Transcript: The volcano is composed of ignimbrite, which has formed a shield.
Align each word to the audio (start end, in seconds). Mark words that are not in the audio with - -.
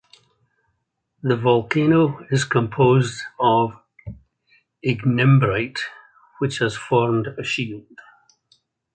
The 1.21 1.35
volcano 1.37 2.25
is 2.31 2.43
composed 2.43 3.21
of 3.39 3.77
ignimbrite, 4.83 5.77
which 6.39 6.57
has 6.57 6.75
formed 6.75 7.27
a 7.37 7.43
shield. 7.43 7.99